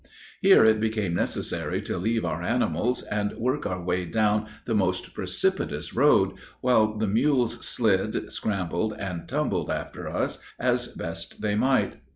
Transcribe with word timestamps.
Here 0.41 0.65
it 0.65 0.79
became 0.79 1.13
necessary 1.13 1.79
to 1.83 1.95
leave 1.99 2.25
our 2.25 2.41
animals, 2.41 3.03
and 3.03 3.33
work 3.37 3.67
our 3.67 3.79
way 3.83 4.03
down 4.05 4.47
the 4.65 4.71
almost 4.73 5.13
precipitous 5.13 5.93
road, 5.95 6.33
while 6.59 6.97
the 6.97 7.05
mules 7.07 7.63
slid, 7.63 8.31
scrambled, 8.31 8.95
and 8.97 9.27
tumbled 9.27 9.69
after 9.69 10.09
us 10.09 10.39
as 10.57 10.87
best 10.87 11.43
they 11.43 11.53
might. 11.53 11.97